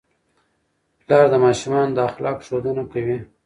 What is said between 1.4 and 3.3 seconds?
ماشومانو د اخلاقو ښودنه کوي.